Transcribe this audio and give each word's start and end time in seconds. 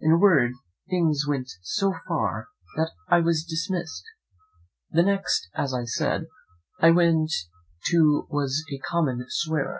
In 0.00 0.10
a 0.10 0.18
word, 0.18 0.50
things 0.88 1.26
went 1.28 1.48
so 1.62 1.94
far 2.08 2.48
that 2.74 2.90
I 3.08 3.20
was 3.20 3.44
dismissed. 3.44 4.02
The 4.90 5.04
next, 5.04 5.48
as 5.54 5.72
I 5.72 5.84
said, 5.84 6.26
I 6.80 6.90
went 6.90 7.30
to 7.84 8.26
was 8.32 8.64
a 8.74 8.78
common 8.78 9.26
swearer. 9.28 9.78